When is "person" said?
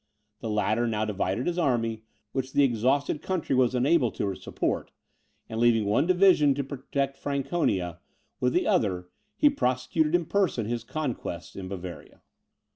10.25-10.65